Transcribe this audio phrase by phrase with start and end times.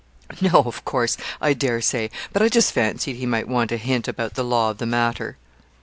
[0.41, 4.07] 'No, of course I dare say but I just fancied he might want a hint
[4.07, 5.37] about the law of the matter.'